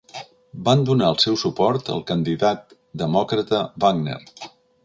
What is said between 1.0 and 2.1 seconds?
el seu suport al